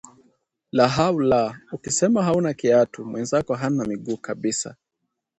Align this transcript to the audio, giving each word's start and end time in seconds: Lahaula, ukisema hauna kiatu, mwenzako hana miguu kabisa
Lahaula, 0.71 1.57
ukisema 1.71 2.23
hauna 2.23 2.53
kiatu, 2.53 3.05
mwenzako 3.05 3.55
hana 3.55 3.85
miguu 3.85 4.17
kabisa 4.17 4.75